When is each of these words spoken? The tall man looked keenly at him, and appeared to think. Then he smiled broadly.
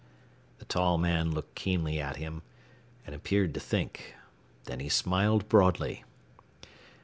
The 0.57 0.65
tall 0.65 0.97
man 0.97 1.29
looked 1.31 1.53
keenly 1.53 1.99
at 1.99 2.15
him, 2.17 2.41
and 3.05 3.13
appeared 3.13 3.53
to 3.53 3.59
think. 3.59 4.15
Then 4.65 4.79
he 4.79 4.89
smiled 4.89 5.47
broadly. 5.47 6.03